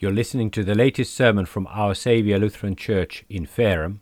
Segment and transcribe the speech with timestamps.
[0.00, 3.98] You're listening to the latest sermon from Our Saviour Lutheran Church in Fareham.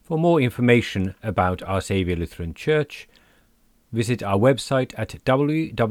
[0.00, 3.08] For more information about Our Saviour Lutheran Church,
[3.90, 5.84] visit our website at www.oslc.org.uk.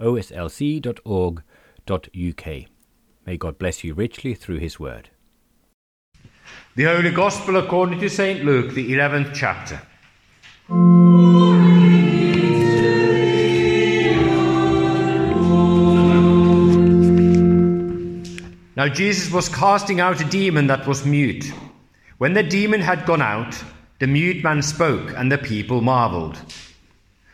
[0.00, 1.36] oslc.org.uk.
[3.26, 5.10] May God bless you richly through His Word.
[6.74, 8.42] The Holy Gospel according to St.
[8.46, 9.82] Luke, the 11th chapter.
[18.86, 21.52] Now Jesus was casting out a demon that was mute.
[22.18, 23.60] When the demon had gone out,
[23.98, 26.38] the mute man spoke, and the people marveled.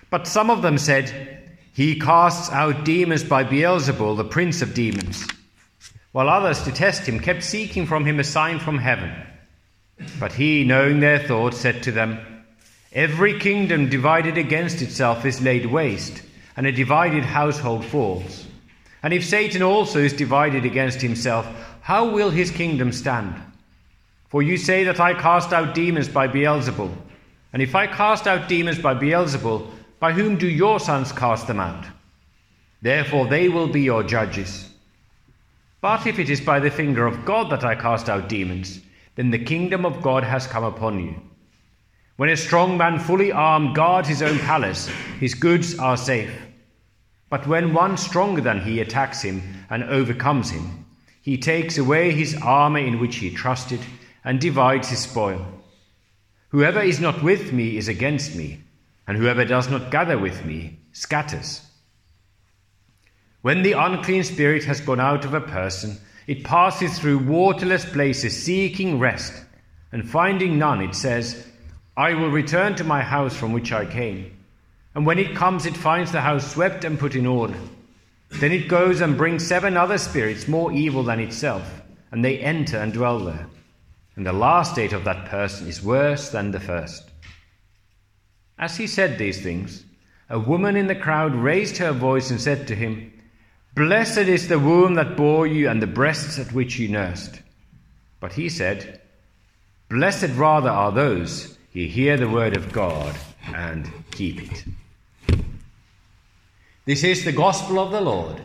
[0.09, 1.43] But some of them said,
[1.75, 5.29] He casts out demons by Beelzebul, the prince of demons.
[6.13, 9.13] While others, to test him, kept seeking from him a sign from heaven.
[10.19, 12.19] But he, knowing their thoughts, said to them,
[12.95, 16.23] Every kingdom divided against itself is laid waste,
[16.57, 18.47] and a divided household falls.
[19.03, 21.47] And if Satan also is divided against himself,
[21.81, 23.35] how will his kingdom stand?
[24.29, 26.95] For you say that I cast out demons by Beelzebul.
[27.53, 31.61] And if I cast out demons by Beelzebul, by whom do your sons cast them
[31.61, 31.85] out?
[32.81, 34.71] Therefore they will be your judges.
[35.81, 38.81] But if it is by the finger of God that I cast out demons,
[39.17, 41.15] then the kingdom of God has come upon you.
[42.17, 44.87] When a strong man fully armed guards his own palace,
[45.19, 46.33] his goods are safe.
[47.33, 50.85] But when one stronger than he attacks him and overcomes him,
[51.23, 53.81] he takes away his armor in which he trusted
[54.23, 55.47] and divides his spoil.
[56.51, 58.61] Whoever is not with me is against me,
[59.07, 61.63] and whoever does not gather with me scatters.
[63.41, 68.43] When the unclean spirit has gone out of a person, it passes through waterless places
[68.43, 69.33] seeking rest,
[69.91, 71.47] and finding none, it says,
[71.97, 74.37] I will return to my house from which I came.
[74.95, 77.59] And when it comes, it finds the house swept and put in order.
[78.31, 82.79] Then it goes and brings seven other spirits more evil than itself, and they enter
[82.79, 83.47] and dwell there.
[84.17, 87.05] And the last state of that person is worse than the first.
[88.59, 89.85] As he said these things,
[90.29, 93.13] a woman in the crowd raised her voice and said to him,
[93.75, 97.41] Blessed is the womb that bore you and the breasts at which you nursed.
[98.21, 99.01] But he said,
[99.89, 103.17] Blessed rather are those who hear the word of God
[103.47, 104.65] and keep it.
[106.85, 108.43] This is the gospel of the Lord.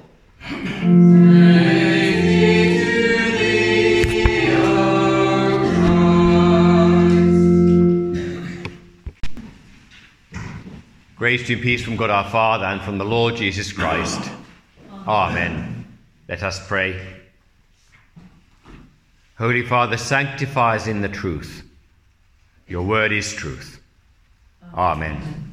[11.15, 14.29] Grace to peace from God our Father and from the Lord Jesus Christ.
[15.07, 15.87] Amen.
[16.29, 17.01] Let us pray.
[19.39, 21.63] Holy Father, sanctify us in the truth.
[22.67, 23.81] Your word is truth.
[24.75, 25.47] Amen.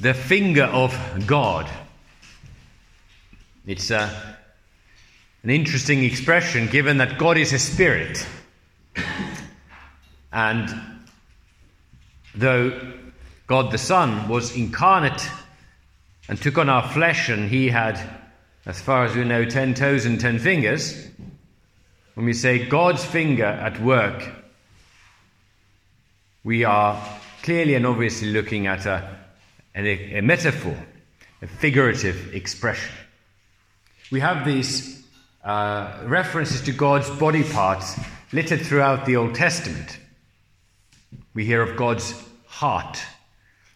[0.00, 0.96] The finger of
[1.26, 1.68] God.
[3.66, 4.36] It's a,
[5.42, 8.26] an interesting expression given that God is a spirit.
[10.32, 10.74] And
[12.34, 12.94] though
[13.46, 15.28] God the Son was incarnate
[16.30, 18.00] and took on our flesh, and he had,
[18.64, 21.08] as far as we know, ten toes and ten fingers,
[22.14, 24.26] when we say God's finger at work,
[26.42, 26.98] we are
[27.42, 29.19] clearly and obviously looking at a,
[29.74, 30.76] a, a metaphor,
[31.42, 32.92] a figurative expression.
[34.10, 35.02] We have these
[35.44, 37.98] uh, references to God's body parts
[38.32, 39.98] littered throughout the Old Testament.
[41.34, 42.14] We hear of God's
[42.46, 43.00] heart,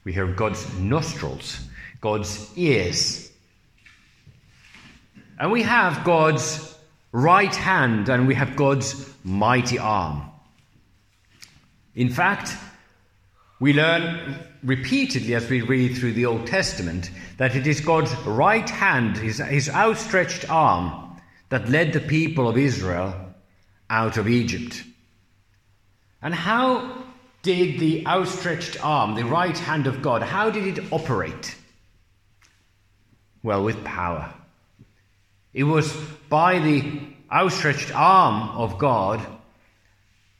[0.05, 1.60] we hear of God's nostrils,
[2.00, 3.31] God's ears.
[5.38, 6.76] And we have God's
[7.12, 10.22] right hand and we have God's mighty arm.
[11.94, 12.56] In fact,
[13.60, 18.69] we learn repeatedly as we read through the Old Testament that it is God's right
[18.69, 21.20] hand, his, his outstretched arm,
[21.50, 23.14] that led the people of Israel
[23.88, 24.82] out of Egypt.
[26.20, 27.04] And how
[27.43, 31.54] did the outstretched arm, the right hand of God, how did it operate?
[33.43, 34.32] Well, with power.
[35.52, 35.93] It was
[36.29, 37.00] by the
[37.31, 39.25] outstretched arm of God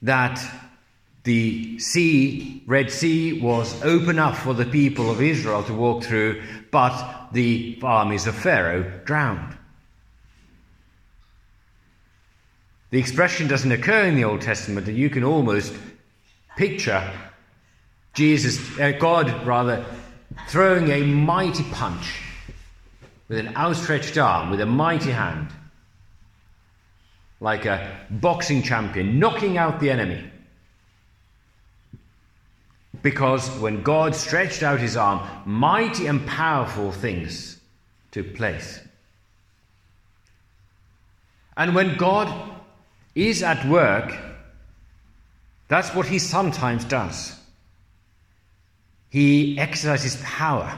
[0.03, 0.43] that
[1.25, 6.43] the sea, Red Sea, was open up for the people of Israel to walk through,
[6.71, 9.57] but the armies of Pharaoh drowned.
[12.91, 15.75] The expression doesn't occur in the Old Testament, and you can almost
[16.57, 17.11] picture
[18.13, 19.85] Jesus, uh, God rather,
[20.49, 22.21] throwing a mighty punch
[23.29, 25.49] with an outstretched arm, with a mighty hand,
[27.41, 30.31] like a boxing champion, knocking out the enemy.
[33.05, 37.61] Because when God stretched out his arm, mighty and powerful things
[38.11, 38.81] took place.
[41.55, 42.33] And when God
[43.15, 44.11] is at work,
[45.69, 47.39] that's what he sometimes does.
[49.11, 50.77] He exercises power,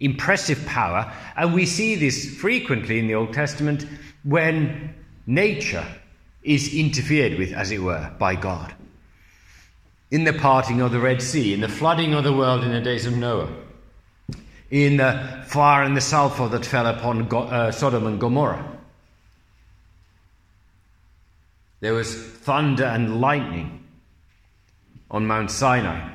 [0.00, 3.86] impressive power, and we see this frequently in the Old Testament
[4.24, 4.94] when
[5.26, 5.84] nature
[6.42, 8.74] is interfered with, as it were, by God.
[10.12, 12.82] In the parting of the Red Sea, in the flooding of the world in the
[12.82, 13.48] days of Noah,
[14.70, 18.78] in the fire and the sulfur that fell upon uh, Sodom and Gomorrah.
[21.80, 23.84] There was thunder and lightning
[25.10, 26.10] on Mount Sinai,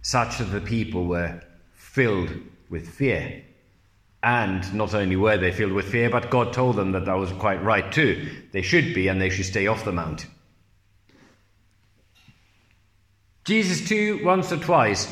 [0.00, 1.42] such that the people were
[1.74, 2.30] filled
[2.70, 3.44] with fear.
[4.22, 7.30] And not only were they filled with fear, but God told them that that was
[7.32, 8.26] quite right too.
[8.52, 10.30] They should be, and they should stay off the mountain.
[13.44, 15.06] Jesus, too, once or twice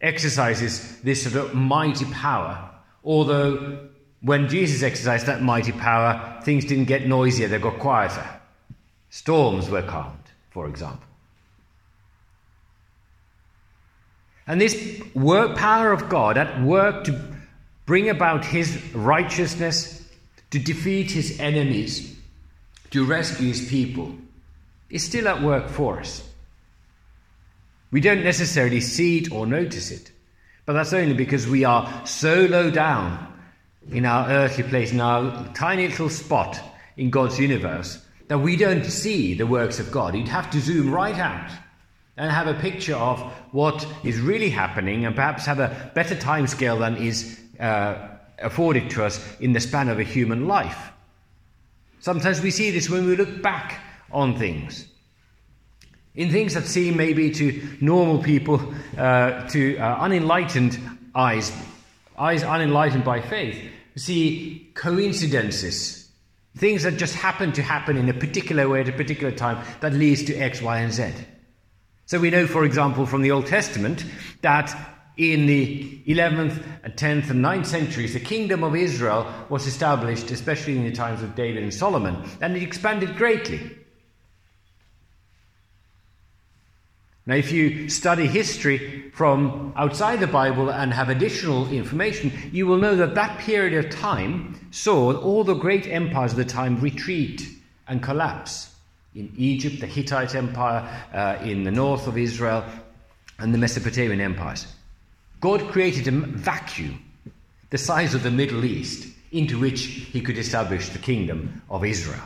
[0.00, 2.70] exercises this sort of mighty power,
[3.04, 3.88] although
[4.20, 8.26] when Jesus exercised that mighty power, things didn't get noisier, they got quieter.
[9.10, 10.18] Storms were calmed,
[10.50, 11.06] for example.
[14.46, 17.36] And this work power of God at work to
[17.86, 20.08] bring about his righteousness,
[20.50, 22.16] to defeat his enemies,
[22.90, 24.14] to rescue his people,
[24.90, 26.27] is still at work for us.
[27.90, 30.12] We don't necessarily see it or notice it,
[30.66, 33.32] but that's only because we are so low down
[33.90, 36.60] in our earthly place, in our tiny little spot
[36.96, 40.14] in God's universe, that we don't see the works of God.
[40.14, 41.50] You'd have to zoom right out
[42.18, 43.20] and have a picture of
[43.52, 48.08] what is really happening and perhaps have a better time scale than is uh,
[48.40, 50.90] afforded to us in the span of a human life.
[52.00, 53.80] Sometimes we see this when we look back
[54.12, 54.86] on things.
[56.18, 60.76] In things that seem maybe to normal people, uh, to uh, unenlightened
[61.14, 61.52] eyes,
[62.18, 63.56] eyes unenlightened by faith,
[63.94, 66.10] see coincidences,
[66.56, 69.92] things that just happen to happen in a particular way at a particular time that
[69.92, 71.12] leads to X, Y, and Z.
[72.06, 74.04] So we know, for example, from the Old Testament
[74.42, 74.76] that
[75.16, 80.82] in the 11th, 10th, and 9th centuries, the kingdom of Israel was established, especially in
[80.82, 83.77] the times of David and Solomon, and it expanded greatly.
[87.28, 92.78] Now, if you study history from outside the Bible and have additional information, you will
[92.78, 97.46] know that that period of time saw all the great empires of the time retreat
[97.86, 98.74] and collapse.
[99.14, 102.64] In Egypt, the Hittite Empire, uh, in the north of Israel,
[103.38, 104.66] and the Mesopotamian empires.
[105.42, 106.98] God created a vacuum
[107.68, 112.22] the size of the Middle East into which he could establish the kingdom of Israel.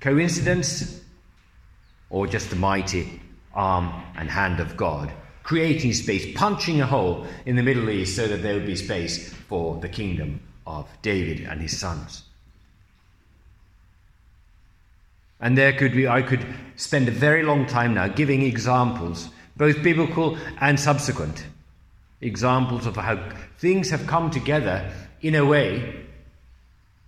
[0.00, 1.02] Coincidence
[2.08, 3.20] or just the mighty
[3.56, 5.12] arm and hand of God,
[5.42, 9.32] creating space, punching a hole in the Middle East so that there would be space
[9.32, 12.22] for the kingdom of David and his sons.
[15.40, 19.82] And there could be, I could spend a very long time now giving examples, both
[19.82, 21.46] biblical and subsequent,
[22.20, 23.18] examples of how
[23.58, 26.04] things have come together in a way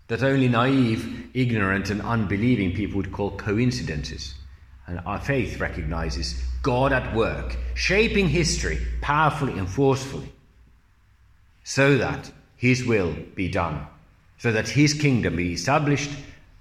[0.08, 4.34] that only naive, ignorant, and unbelieving people would call coincidences.
[4.88, 10.32] And our faith recognizes God at work, shaping history powerfully and forcefully,
[11.62, 13.86] so that His will be done,
[14.38, 16.10] so that His kingdom be established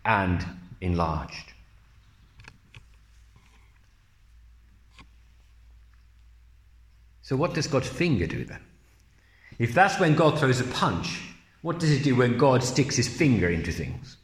[0.03, 0.45] and
[0.81, 1.53] enlarged.
[7.21, 8.61] So, what does God's finger do then?
[9.57, 11.21] If that's when God throws a punch,
[11.61, 14.17] what does it do when God sticks his finger into things?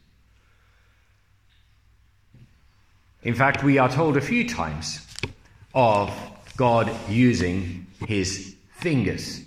[3.24, 5.00] In fact, we are told a few times
[5.74, 6.12] of
[6.58, 9.40] God using his fingers.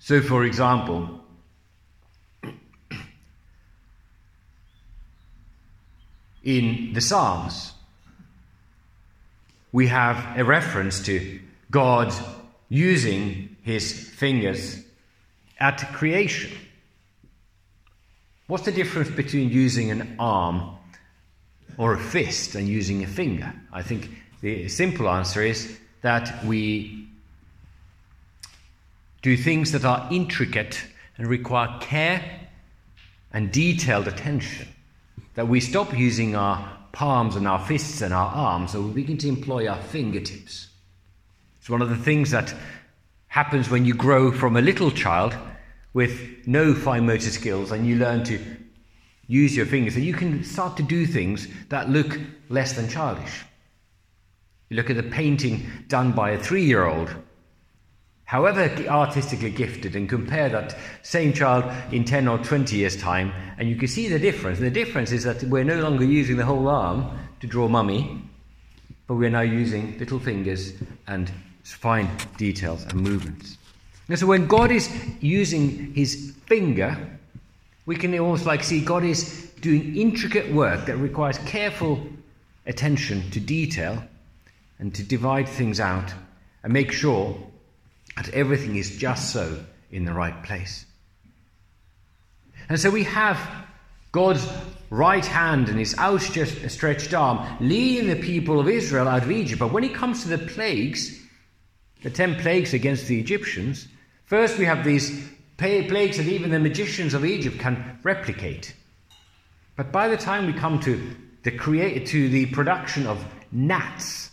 [0.00, 1.20] So, for example,
[6.42, 7.72] in the Psalms,
[9.70, 11.38] we have a reference to
[11.70, 12.12] God
[12.68, 14.82] using his fingers
[15.60, 16.50] at creation.
[18.48, 20.76] What's the difference between using an arm
[21.76, 23.52] or a fist and using a finger?
[23.72, 24.10] I think
[24.40, 27.08] the simple answer is that we
[29.22, 30.82] do things that are intricate
[31.16, 32.22] and require care
[33.32, 34.68] and detailed attention.
[35.34, 39.18] That we stop using our palms and our fists and our arms and we begin
[39.18, 40.68] to employ our fingertips.
[41.58, 42.54] It's one of the things that
[43.28, 45.36] happens when you grow from a little child
[45.92, 48.40] with no fine motor skills and you learn to
[49.30, 49.94] use your fingers.
[49.94, 52.18] And you can start to do things that look
[52.48, 53.44] less than childish.
[54.68, 57.14] You look at the painting done by a three year old,
[58.24, 63.68] however artistically gifted, and compare that same child in 10 or 20 years' time, and
[63.68, 64.58] you can see the difference.
[64.58, 68.20] And the difference is that we're no longer using the whole arm to draw mummy,
[69.06, 70.72] but we're now using little fingers
[71.06, 71.30] and
[71.62, 73.58] fine details and movements.
[74.08, 77.19] And so when God is using his finger,
[77.86, 82.06] we can almost like see God is doing intricate work that requires careful
[82.66, 84.02] attention to detail
[84.78, 86.12] and to divide things out
[86.62, 87.36] and make sure
[88.16, 90.86] that everything is just so in the right place.
[92.68, 93.38] And so we have
[94.12, 94.46] God's
[94.90, 99.58] right hand and his outstretched arm leading the people of Israel out of Egypt.
[99.58, 101.20] But when it comes to the plagues,
[102.02, 103.88] the ten plagues against the Egyptians,
[104.26, 105.28] first we have these
[105.60, 108.74] plagues that even the magicians of Egypt can replicate.
[109.76, 114.30] But by the time we come to the create to the production of gnats,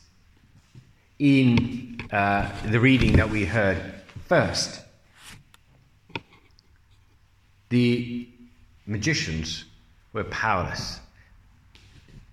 [1.19, 3.77] in uh, the reading that we heard
[4.25, 4.81] first.
[7.69, 8.27] The
[8.85, 9.65] magicians
[10.13, 10.99] were powerless.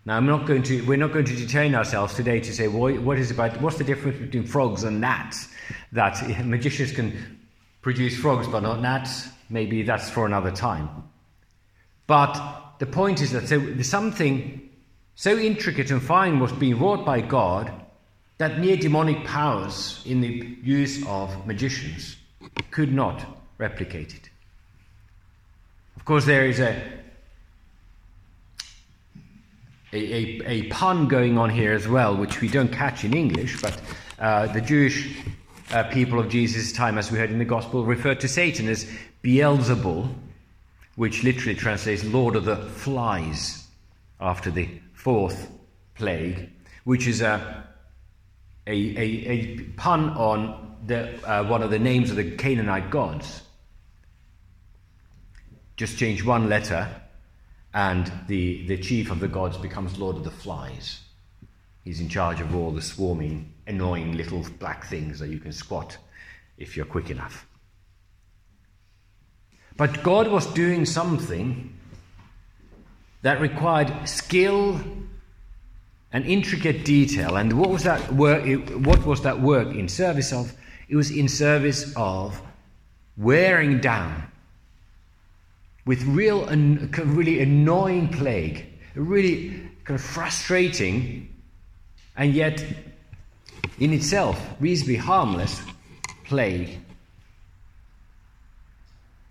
[0.07, 2.95] Now, I'm not going to, we're not going to detain ourselves today to say well,
[2.97, 5.49] what is about, what's the difference between frogs and gnats?
[5.93, 7.41] That magicians can
[7.85, 9.29] produce frogs but not gnats.
[9.51, 10.89] Maybe that's for another time.
[12.07, 14.71] But the point is that so, something
[15.15, 17.71] so intricate and fine was being wrought by God
[18.39, 22.17] that near demonic powers in the use of magicians
[22.71, 23.25] could not
[23.59, 24.31] replicate it.
[25.97, 26.83] Of course, there is a,
[29.93, 33.61] a, a, a pun going on here as well, which we don't catch in English,
[33.61, 33.79] but
[34.19, 35.23] uh, the Jewish
[35.75, 38.89] uh, people of Jesus' time, as we heard in the Gospel, referred to Satan as
[39.25, 40.09] Beelzebul,
[40.95, 43.67] which literally translates Lord of the Flies,
[44.21, 45.51] after the fourth
[45.97, 46.49] plague,
[46.85, 47.67] which is a
[48.67, 53.43] a, a, a pun on the, uh, one of the names of the Canaanite gods.
[55.77, 56.89] Just change one letter,
[57.75, 61.01] and the, the chief of the gods becomes Lord of the Flies.
[61.83, 65.97] He's in charge of all the swarming, annoying little black things that you can squat
[66.59, 67.47] if you're quick enough.
[69.77, 71.77] But God was doing something
[73.23, 74.81] that required skill
[76.13, 77.37] and intricate detail.
[77.37, 78.45] And what was that work?
[78.71, 80.55] What was that work in service of?
[80.89, 82.41] It was in service of
[83.17, 84.31] wearing down
[85.87, 89.51] with real really annoying plague, really
[89.85, 91.29] kind of frustrating,
[92.17, 92.65] and yet
[93.79, 95.61] in itself reasonably harmless
[96.25, 96.79] plague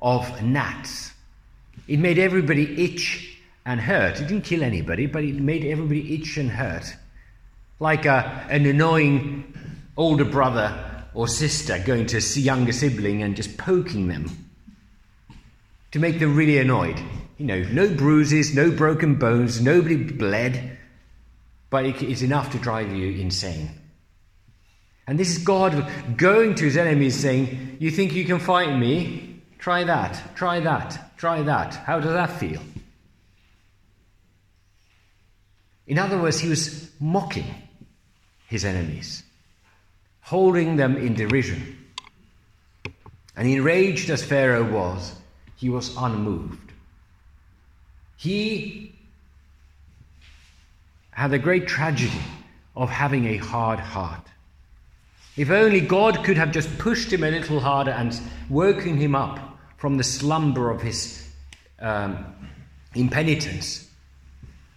[0.02, 1.14] of gnats.
[1.88, 4.20] It made everybody itch and hurt.
[4.20, 6.94] It didn't kill anybody, but it made everybody itch and hurt.
[7.80, 9.54] Like a, an annoying
[9.98, 14.30] older brother or sister going to a younger sibling and just poking them
[15.92, 17.00] to make them really annoyed.
[17.38, 20.78] You know, no bruises, no broken bones, nobody bled,
[21.70, 23.70] but it is enough to drive you insane.
[25.06, 29.42] And this is God going to his enemies saying, You think you can fight me?
[29.60, 31.76] Try that, try that, try that.
[31.76, 32.62] How does that feel?
[35.88, 37.46] In other words, he was mocking
[38.48, 39.24] his enemies,
[40.22, 41.78] holding them in derision.
[43.36, 45.16] And enraged as Pharaoh was,
[45.56, 46.72] he was unmoved.
[48.16, 48.94] He
[51.12, 52.22] had the great tragedy
[52.76, 54.28] of having a hard heart.
[55.36, 59.58] If only God could have just pushed him a little harder and woken him up
[59.78, 61.28] from the slumber of his
[61.80, 62.26] um,
[62.94, 63.90] impenitence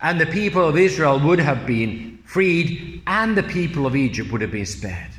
[0.01, 4.41] and the people of Israel would have been freed, and the people of Egypt would
[4.41, 5.11] have been spared.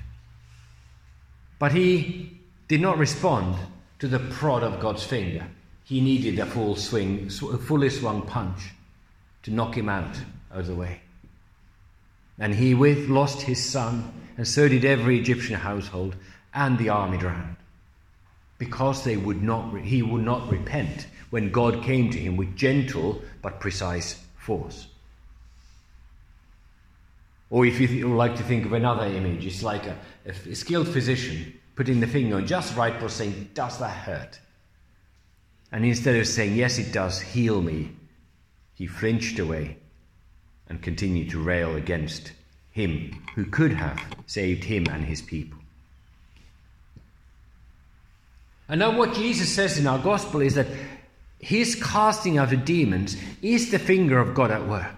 [1.59, 3.55] But he did not respond
[3.99, 5.47] to the prod of God's finger.
[5.83, 8.59] He needed a full swing, a fully swung punch
[9.43, 10.19] to knock him out
[10.51, 11.01] of the way.
[12.37, 16.15] And he with lost his son, and so did every Egyptian household,
[16.53, 17.57] and the army drowned.
[18.59, 23.21] Because they would not, he would not repent when God came to him with gentle
[23.41, 24.87] but precise force.
[27.49, 31.99] Or if you like to think of another image, it's like a, skilled physician putting
[31.99, 34.39] the finger on just right but saying, Does that hurt?
[35.71, 37.91] And instead of saying, Yes, it does, heal me,
[38.75, 39.77] he flinched away
[40.67, 42.33] and continued to rail against
[42.77, 45.57] him who could have saved him and his people.
[48.69, 50.67] And now, what Jesus says in our gospel is that
[51.39, 54.95] his casting out of demons is the finger of God at work.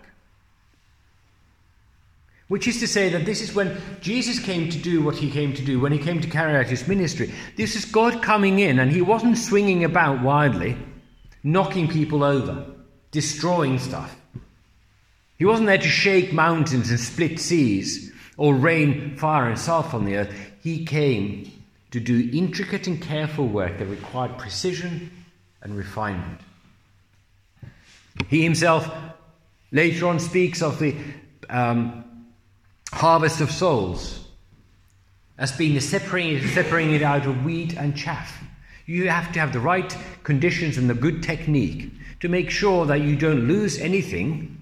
[2.49, 5.53] Which is to say that this is when Jesus came to do what he came
[5.53, 7.31] to do, when he came to carry out his ministry.
[7.55, 10.75] This is God coming in, and he wasn't swinging about wildly,
[11.43, 12.65] knocking people over,
[13.11, 14.18] destroying stuff.
[15.39, 20.03] He wasn't there to shake mountains and split seas or rain fire and sulfur on
[20.03, 20.33] the earth.
[20.61, 21.49] He came
[21.91, 25.09] to do intricate and careful work that required precision
[25.61, 26.41] and refinement.
[28.27, 28.93] He himself
[29.71, 30.93] later on speaks of the
[31.49, 32.03] um,
[32.91, 34.27] harvest of souls
[35.37, 38.43] as being the separating, separating it out of wheat and chaff.
[38.85, 42.99] You have to have the right conditions and the good technique to make sure that
[42.99, 44.58] you don't lose anything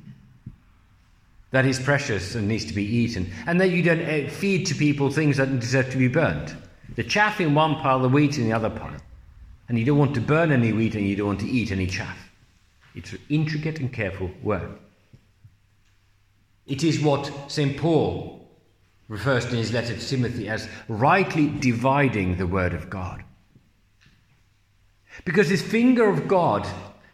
[1.52, 4.76] that is precious and needs to be eaten, and that you don't eh, feed to
[4.76, 6.56] people things that deserve to be burnt.
[6.96, 8.98] The chaff in one pile, the wheat in the other pile.
[9.70, 11.88] And you don't want to burn any wheat and you don't want to eat any
[11.88, 12.18] chaff.
[12.96, 14.80] It's intricate and careful work.
[16.66, 17.78] It is what St.
[17.78, 18.50] Paul
[19.08, 23.24] refers to in his letter to Timothy as rightly dividing the word of God.
[25.24, 26.68] Because this finger of God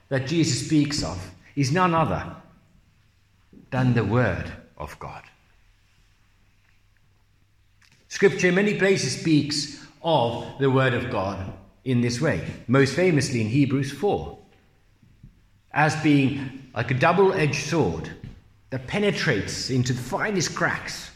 [0.10, 2.36] that Jesus speaks of is none other
[3.74, 5.24] than the word of God.
[8.08, 11.52] Scripture in many places speaks of the word of God
[11.84, 14.38] in this way, most famously in Hebrews 4,
[15.72, 18.12] as being like a double edged sword
[18.70, 21.10] that penetrates into the finest cracks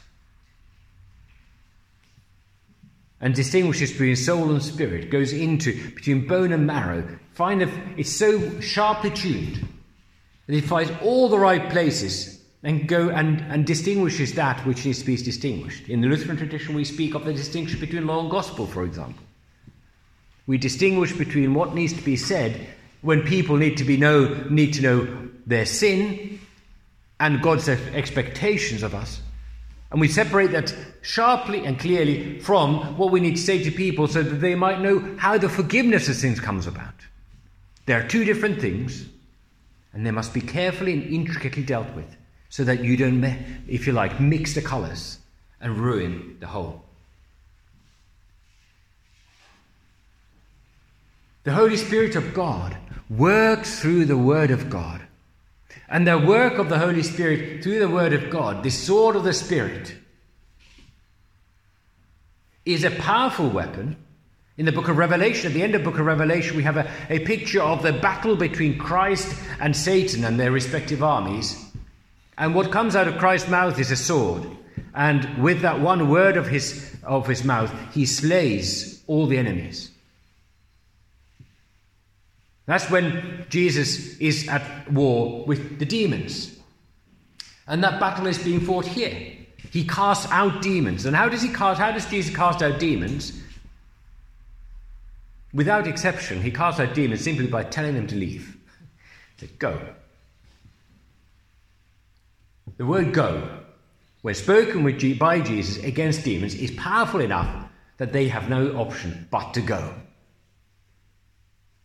[3.21, 7.07] and distinguishes between soul and spirit, goes into between bone and marrow.
[7.33, 9.67] Find a, it's so sharply tuned
[10.47, 14.99] that it finds all the right places and go and, and distinguishes that which needs
[14.99, 15.87] to be distinguished.
[15.87, 19.23] In the Lutheran tradition, we speak of the distinction between law and gospel, for example.
[20.47, 22.67] We distinguish between what needs to be said
[23.01, 26.39] when people need to be know need to know their sin
[27.19, 29.21] and God's expectations of us.
[29.91, 34.07] And we separate that sharply and clearly from what we need to say to people
[34.07, 36.93] so that they might know how the forgiveness of sins comes about.
[37.85, 39.05] There are two different things,
[39.93, 42.17] and they must be carefully and intricately dealt with
[42.49, 43.23] so that you don't,
[43.67, 45.19] if you like, mix the colours
[45.59, 46.83] and ruin the whole.
[51.43, 52.75] The Holy Spirit of God
[53.09, 55.01] works through the Word of God
[55.89, 59.23] and the work of the Holy Spirit through the Word of God, the sword of
[59.23, 59.95] the Spirit,
[62.65, 63.95] is a powerful weapon.
[64.57, 66.77] In the book of Revelation, at the end of the book of Revelation, we have
[66.77, 71.66] a, a picture of the battle between Christ and Satan and their respective armies.
[72.37, 74.45] And what comes out of Christ's mouth is a sword.
[74.93, 79.91] And with that one word of his, of his mouth, he slays all the enemies.
[82.65, 86.57] That's when Jesus is at war with the demons.
[87.65, 89.35] And that battle is being fought here.
[89.71, 91.05] He casts out demons.
[91.05, 93.41] And how does he cast how does Jesus cast out demons?
[95.53, 98.57] Without exception, he casts out demons simply by telling them to leave.
[99.39, 99.79] Say, go.
[102.75, 103.61] The word go,
[104.21, 104.83] when spoken
[105.17, 109.93] by Jesus against demons, is powerful enough that they have no option but to go.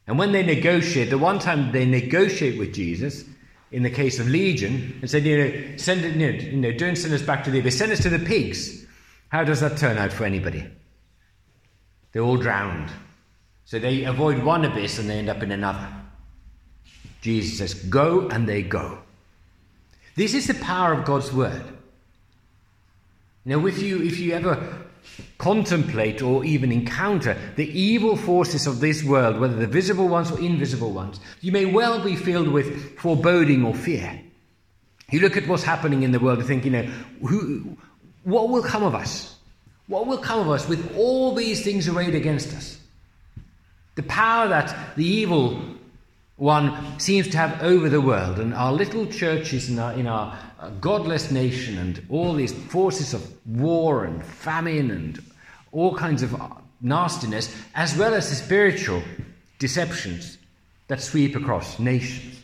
[0.07, 3.25] And when they negotiate, the one time they negotiate with Jesus,
[3.71, 7.15] in the case of Legion, and said, you know, send it, you know, don't send
[7.15, 8.85] us back to the abyss, send us to the pigs.
[9.29, 10.67] How does that turn out for anybody?
[12.13, 12.91] They're all drowned.
[13.65, 15.89] So they avoid one abyss and they end up in another.
[17.23, 18.99] Jesus says, Go, and they go.
[20.15, 21.63] This is the power of God's word.
[23.45, 24.83] Know, if you, if you ever
[25.39, 30.39] contemplate or even encounter the evil forces of this world, whether the visible ones or
[30.39, 34.21] invisible ones, you may well be filled with foreboding or fear.
[35.11, 36.85] You look at what's happening in the world and think, you know,
[37.27, 37.77] who,
[38.23, 39.37] what will come of us?
[39.89, 42.79] What will come of us with all these things arrayed against us?
[43.97, 45.61] The power that the evil
[46.43, 50.37] one seems to have over the world, and our little churches in our, in our
[50.59, 55.23] uh, godless nation, and all these forces of war and famine and
[55.71, 56.49] all kinds of uh,
[56.81, 59.01] nastiness, as well as the spiritual
[59.61, 60.37] deceptions
[60.89, 62.43] that sweep across nations.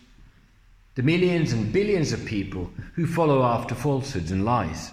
[0.94, 4.92] The millions and billions of people who follow after falsehoods and lies.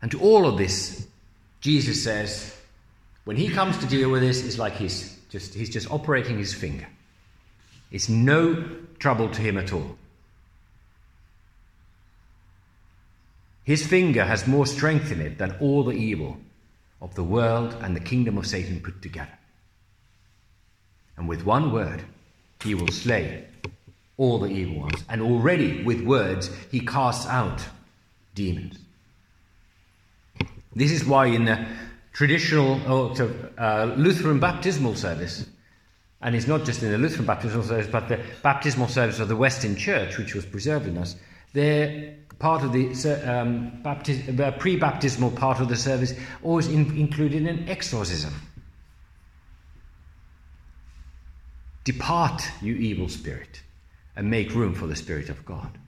[0.00, 1.06] And to all of this,
[1.60, 2.56] Jesus says,
[3.24, 6.54] when he comes to deal with this, it's like he's just, he's just operating his
[6.54, 6.86] finger.
[7.90, 8.64] It's no
[8.98, 9.96] trouble to him at all.
[13.64, 16.38] His finger has more strength in it than all the evil
[17.00, 19.36] of the world and the kingdom of Satan put together.
[21.16, 22.04] And with one word,
[22.62, 23.44] he will slay
[24.16, 25.02] all the evil ones.
[25.08, 27.62] And already with words, he casts out
[28.34, 28.78] demons.
[30.74, 31.66] This is why in the
[32.16, 32.80] traditional
[33.58, 35.44] uh, Lutheran baptismal service,
[36.22, 39.36] and it's not just in the Lutheran baptismal service, but the baptismal service of the
[39.36, 41.16] Western Church, which was preserved in us,
[41.52, 42.86] they're part of the
[43.30, 48.32] um, baptis- uh, pre-baptismal part of the service always in- included an exorcism.
[51.84, 53.60] Depart, you evil spirit,
[54.16, 55.78] and make room for the Spirit of God.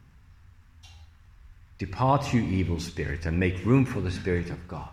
[1.78, 4.90] Depart, you evil spirit, and make room for the Spirit of God.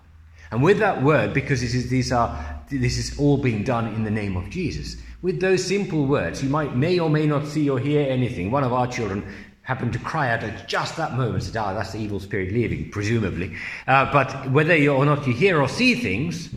[0.52, 4.04] And with that word, because this is, these are, this is all being done in
[4.04, 7.70] the name of Jesus, with those simple words, you might may or may not see
[7.70, 8.52] or hear anything.
[8.52, 9.26] One of our children
[9.64, 12.92] happened to cry out at just that moment, said, "Ah, that's the evil spirit leaving,"
[12.92, 13.56] presumably.
[13.88, 16.50] Uh, but whether you, or not you hear or see things,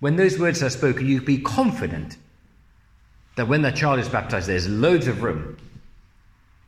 [0.00, 2.18] when those words are spoken, you be confident
[3.36, 5.56] that when that child is baptized, there's loads of room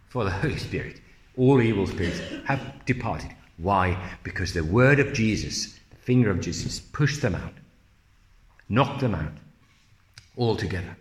[0.09, 1.01] for the Holy Spirit.
[1.37, 3.31] All evil spirits have departed.
[3.59, 3.99] Why?
[4.23, 5.80] Because the word of Jesus,
[6.11, 7.53] finger of Jesus, pushed them out,
[8.69, 9.31] knocked them out
[10.37, 10.97] altogether.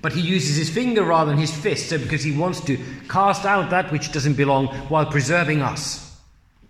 [0.00, 2.78] But he uses his finger rather than his fist so because he wants to
[3.10, 6.18] cast out that which doesn't belong while preserving us.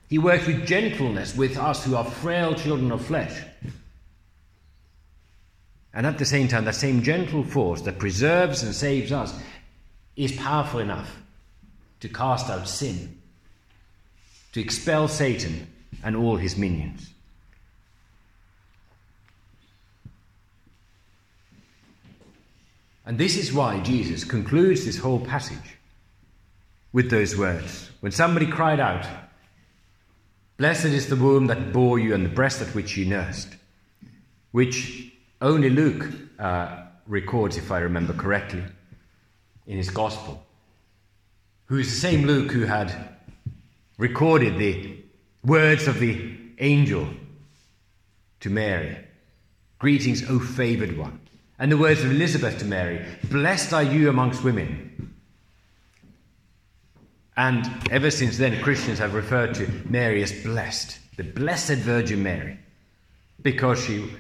[0.09, 3.40] He works with gentleness with us who are frail children of flesh.
[5.94, 9.33] And at the same time, that same gentle force that preserves and saves us
[10.16, 11.16] is powerful enough
[12.01, 13.22] to cast out sin,
[14.51, 15.68] to expel Satan
[16.03, 17.12] and all his minions.
[23.05, 25.77] And this is why Jesus concludes this whole passage
[26.93, 27.91] with those words.
[28.01, 29.07] When somebody cried out,
[30.57, 33.57] Blessed is the womb that bore you and the breast at which you nursed,
[34.53, 36.07] which only Luke
[36.38, 38.62] uh, records, if I remember correctly,
[39.67, 40.45] in his Gospel,
[41.67, 42.95] who is the same Luke who had
[43.99, 44.99] recorded the
[45.45, 47.09] words of the angel
[48.41, 48.99] to Mary
[49.79, 51.19] Greetings, O favored one.
[51.62, 55.14] And the words of Elizabeth to Mary Blessed are you amongst women.
[57.37, 62.59] And ever since then, Christians have referred to Mary as blessed, the Blessed Virgin Mary,
[63.42, 64.12] because she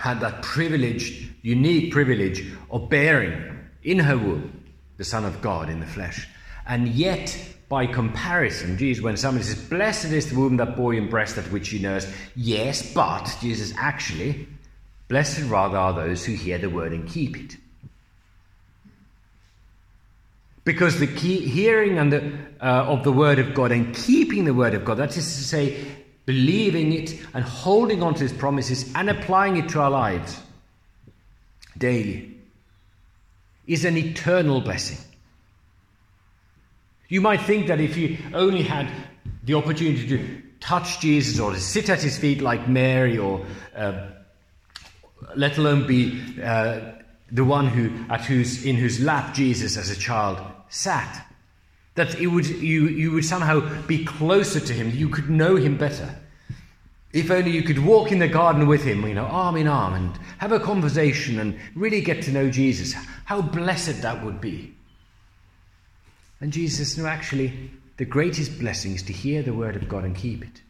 [0.00, 4.64] had that privileged, unique privilege of bearing in her womb
[4.96, 6.26] the Son of God in the flesh.
[6.66, 11.02] And yet, by comparison, Jesus, when somebody says, Blessed is the womb that bore you
[11.02, 14.48] and breast at which you nursed, yes, but Jesus actually
[15.08, 17.56] Blessed rather are those who hear the word and keep it.
[20.64, 24.74] Because the hearing and the, uh, of the word of God and keeping the word
[24.74, 25.82] of God, that is to say,
[26.26, 30.38] believing it and holding on to his promises and applying it to our lives
[31.78, 32.36] daily,
[33.66, 34.98] is an eternal blessing.
[37.08, 38.90] You might think that if you only had
[39.42, 44.08] the opportunity to touch Jesus or to sit at his feet like Mary or uh,
[45.36, 46.80] let alone be uh,
[47.30, 51.26] the one who, at whose, in whose lap Jesus as a child sat.
[51.94, 55.76] That it would, you, you would somehow be closer to him, you could know him
[55.76, 56.14] better.
[57.12, 59.94] If only you could walk in the garden with him, you know, arm in arm,
[59.94, 62.94] and have a conversation and really get to know Jesus.
[63.24, 64.74] How blessed that would be.
[66.40, 70.14] And Jesus, no, actually, the greatest blessing is to hear the word of God and
[70.14, 70.62] keep it.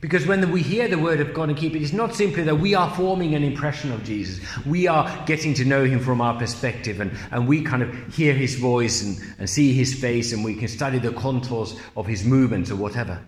[0.00, 2.54] Because when we hear the word of God and keep it, it's not simply that
[2.54, 4.40] we are forming an impression of Jesus.
[4.64, 8.32] We are getting to know him from our perspective, and, and we kind of hear
[8.32, 12.24] his voice and, and see his face, and we can study the contours of his
[12.24, 13.20] movements or whatever.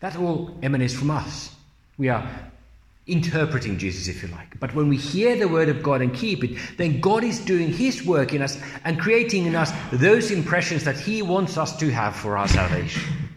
[0.00, 1.54] That all emanates from us.
[1.96, 2.28] We are
[3.06, 4.60] interpreting Jesus, if you like.
[4.60, 7.72] But when we hear the word of God and keep it, then God is doing
[7.72, 11.90] his work in us and creating in us those impressions that he wants us to
[11.90, 13.27] have for our salvation.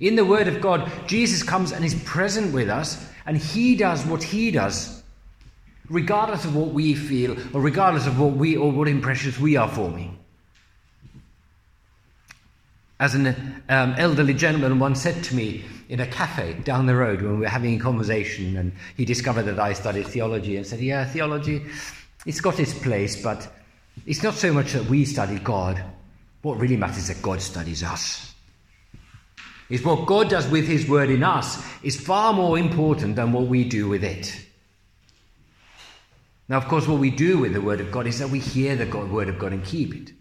[0.00, 4.06] In the Word of God, Jesus comes and is present with us, and He does
[4.06, 5.02] what He does,
[5.88, 9.68] regardless of what we feel or regardless of what we or what impressions we are
[9.68, 10.16] forming.
[13.00, 17.22] As an um, elderly gentleman once said to me in a cafe down the road
[17.22, 20.80] when we were having a conversation, and he discovered that I studied theology and said,
[20.80, 21.64] Yeah, theology,
[22.24, 23.52] it's got its place, but
[24.06, 25.82] it's not so much that we study God.
[26.42, 28.27] What really matters is that God studies us
[29.68, 33.46] is what God does with His Word in us is far more important than what
[33.46, 34.44] we do with it.
[36.48, 38.76] Now, of course, what we do with the Word of God is that we hear
[38.76, 40.12] the God, Word of God and keep it.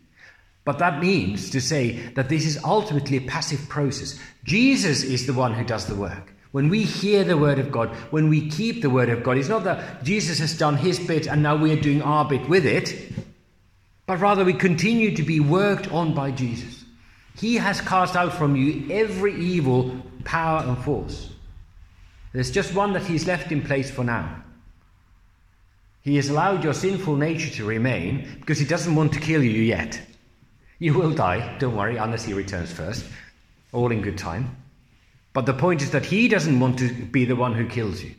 [0.65, 4.19] But that means to say that this is ultimately a passive process.
[4.43, 6.33] Jesus is the one who does the work.
[6.51, 9.47] When we hear the Word of God, when we keep the Word of God, it's
[9.47, 12.65] not that Jesus has done his bit and now we are doing our bit with
[12.65, 13.13] it.
[14.07, 16.76] but rather we continue to be worked on by Jesus.
[17.37, 21.29] He has cast out from you every evil power and force.
[22.33, 24.43] There's just one that He's left in place for now.
[26.01, 29.61] He has allowed your sinful nature to remain because He doesn't want to kill you
[29.61, 30.01] yet.
[30.79, 33.05] You will die, don't worry, unless He returns first.
[33.71, 34.55] All in good time.
[35.33, 38.15] But the point is that He doesn't want to be the one who kills you.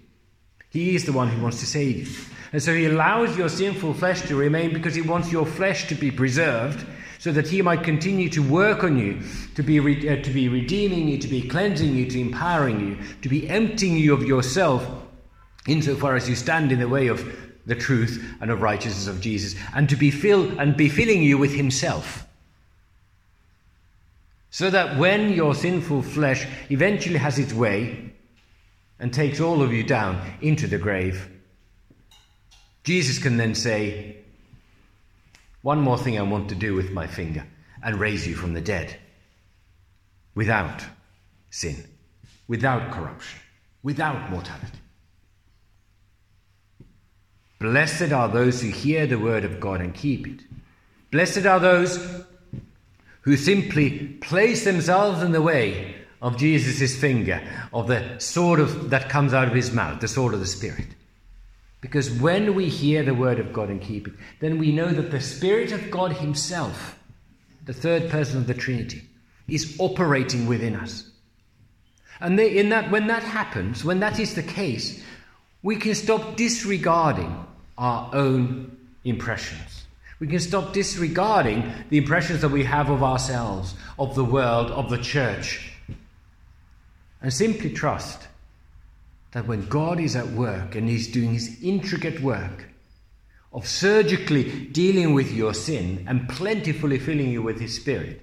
[0.70, 2.24] He is the one who wants to save you.
[2.52, 5.96] And so He allows your sinful flesh to remain because He wants your flesh to
[5.96, 6.86] be preserved
[7.18, 9.20] so that He might continue to work on you,
[9.54, 12.98] to be, re- uh, to be redeeming you, to be cleansing you, to empowering you,
[13.22, 14.86] to be emptying you of yourself
[15.66, 17.24] insofar as you stand in the way of
[17.66, 21.36] the truth and of righteousness of Jesus, and to be filled and be filling you
[21.36, 22.26] with Himself.
[24.50, 28.14] So that when your sinful flesh eventually has its way
[28.98, 31.28] and takes all of you down into the grave,
[32.82, 34.17] Jesus can then say,
[35.68, 37.44] One more thing I want to do with my finger
[37.82, 38.96] and raise you from the dead
[40.34, 40.82] without
[41.50, 41.84] sin,
[42.46, 43.38] without corruption,
[43.82, 44.78] without mortality.
[47.58, 50.40] Blessed are those who hear the word of God and keep it.
[51.10, 52.24] Blessed are those
[53.20, 53.90] who simply
[54.22, 57.42] place themselves in the way of Jesus' finger,
[57.74, 60.86] of the sword of, that comes out of his mouth, the sword of the Spirit.
[61.80, 65.10] Because when we hear the word of God and keep it, then we know that
[65.10, 66.98] the Spirit of God Himself,
[67.64, 69.02] the third person of the Trinity,
[69.46, 71.08] is operating within us.
[72.20, 75.02] And in that, when that happens, when that is the case,
[75.62, 79.86] we can stop disregarding our own impressions.
[80.18, 84.90] We can stop disregarding the impressions that we have of ourselves, of the world, of
[84.90, 85.72] the church,
[87.22, 88.26] and simply trust
[89.32, 92.64] that when God is at work and He's doing His intricate work
[93.52, 98.22] of surgically dealing with your sin and plentifully filling you with His Spirit,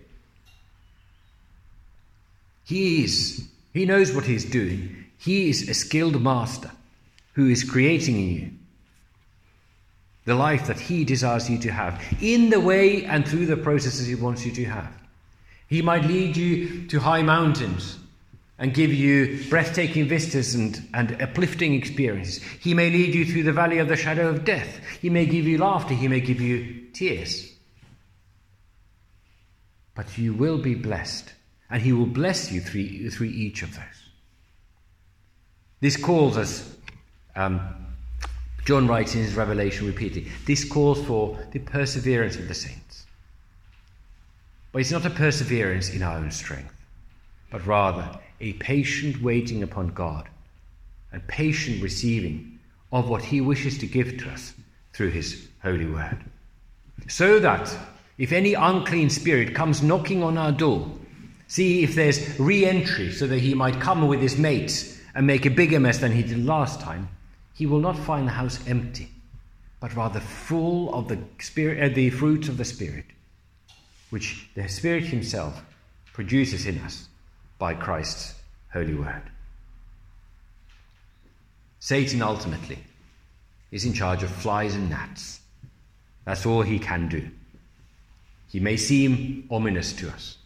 [2.64, 5.06] He is, He knows what He's doing.
[5.18, 6.72] He is a skilled master
[7.34, 8.52] who is creating in you
[10.26, 14.08] the life that He desires you to have in the way and through the processes
[14.08, 14.92] He wants you to have.
[15.68, 18.00] He might lead you to high mountains
[18.58, 22.42] and give you breathtaking vistas and, and uplifting experiences.
[22.62, 24.80] He may lead you through the valley of the shadow of death.
[25.02, 25.94] He may give you laughter.
[25.94, 27.52] He may give you tears.
[29.94, 31.34] But you will be blessed,
[31.70, 33.84] and He will bless you through, through each of those.
[35.82, 36.76] This calls us,
[37.36, 37.60] um,
[38.66, 43.06] John writes in his Revelation repeatedly, this calls for the perseverance of the saints.
[44.72, 46.74] But it's not a perseverance in our own strength,
[47.52, 50.30] but rather a patient waiting upon God
[51.12, 52.60] and patient receiving
[52.92, 54.54] of what He wishes to give to us
[54.94, 56.24] through His holy word.
[57.08, 57.76] So that
[58.18, 60.90] if any unclean spirit comes knocking on our door,
[61.48, 65.46] see if there's re entry so that he might come with his mates and make
[65.46, 67.10] a bigger mess than he did last time,
[67.54, 69.10] he will not find the house empty,
[69.80, 73.06] but rather full of the, spirit, uh, the fruits of the Spirit,
[74.10, 75.64] which the Spirit Himself
[76.14, 77.08] produces in us
[77.58, 78.36] by Christ's
[78.72, 79.22] holy word.
[81.80, 82.80] Satan ultimately
[83.72, 85.40] is in charge of flies and gnats.
[86.26, 87.30] That's all he can do.
[88.50, 90.38] He may seem ominous to us,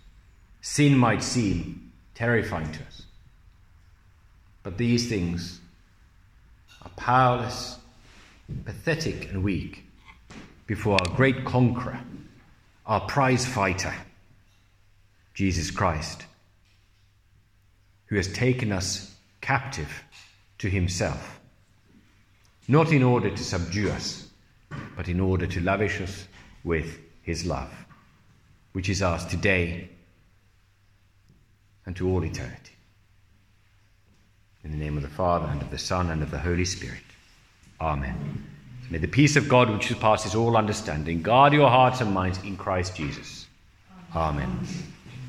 [0.62, 3.04] sin might seem terrifying to us.
[4.64, 5.62] But these things
[6.82, 7.78] are powerless,
[8.66, 9.86] pathetic, and weak
[10.68, 12.00] before our great conqueror,
[12.86, 13.94] our prize fighter,
[15.34, 16.26] Jesus Christ
[18.10, 20.04] who has taken us captive
[20.58, 21.40] to himself,
[22.68, 24.28] not in order to subdue us,
[24.96, 26.28] but in order to lavish us
[26.64, 27.72] with his love,
[28.74, 29.90] which is ours today
[31.86, 32.74] and to all eternity.
[34.64, 37.04] In the name of the Father, and of the Son, and of the Holy Spirit.
[37.80, 38.46] Amen.
[38.90, 42.58] May the peace of God, which surpasses all understanding, guard your hearts and minds in
[42.58, 43.46] Christ Jesus.
[44.16, 44.68] Amen.